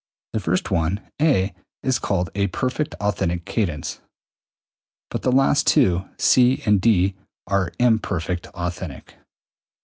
The 0.33 0.39
first 0.39 0.71
one 0.71 0.99
(a) 1.21 1.53
is 1.83 1.99
called 1.99 2.31
a 2.33 2.47
perfect 2.47 2.95
authentic 2.95 3.45
cadence, 3.45 4.01
but 5.11 5.21
the 5.21 5.31
last 5.31 5.67
two 5.67 6.09
(c) 6.17 6.63
and 6.65 6.81
(d) 6.81 7.13
are 7.45 7.71
imperfect 7.77 8.47
authentic. 8.47 9.17